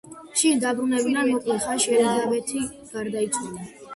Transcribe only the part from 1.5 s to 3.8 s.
ხანში ელიზაბეთი გარდაიცვალა.